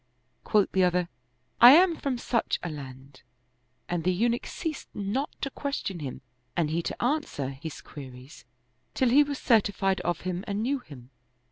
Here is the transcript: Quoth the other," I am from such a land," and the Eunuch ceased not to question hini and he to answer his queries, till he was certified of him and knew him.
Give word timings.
Quoth 0.43 0.71
the 0.71 0.83
other," 0.83 1.09
I 1.61 1.73
am 1.73 1.95
from 1.95 2.17
such 2.17 2.59
a 2.63 2.71
land," 2.71 3.21
and 3.87 4.03
the 4.03 4.11
Eunuch 4.11 4.47
ceased 4.47 4.87
not 4.95 5.29
to 5.41 5.51
question 5.51 5.99
hini 5.99 6.21
and 6.57 6.71
he 6.71 6.81
to 6.81 6.99
answer 7.03 7.49
his 7.51 7.81
queries, 7.81 8.43
till 8.95 9.09
he 9.09 9.21
was 9.23 9.37
certified 9.37 10.01
of 10.01 10.21
him 10.21 10.43
and 10.47 10.63
knew 10.63 10.79
him. 10.79 11.11